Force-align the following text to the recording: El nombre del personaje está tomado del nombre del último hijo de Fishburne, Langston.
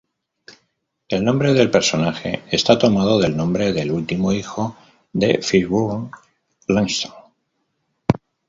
El 1.09 1.23
nombre 1.23 1.53
del 1.53 1.69
personaje 1.69 2.41
está 2.49 2.79
tomado 2.79 3.19
del 3.19 3.37
nombre 3.37 3.71
del 3.71 3.91
último 3.91 4.33
hijo 4.33 4.75
de 5.13 5.43
Fishburne, 5.43 6.09
Langston. 6.67 7.13